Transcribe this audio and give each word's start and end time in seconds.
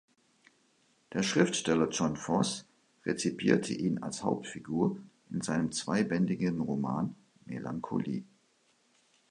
Der 1.13 1.21
Schriftsteller 1.21 1.87
Jon 1.91 2.17
Fosse 2.17 2.65
rezipierte 3.05 3.71
ihn 3.75 4.01
als 4.01 4.23
Hauptfigur 4.23 4.97
in 5.29 5.41
seinem 5.41 5.71
zweibändigen 5.71 6.59
Roman 6.59 7.13
"Melancholie". 7.45 8.23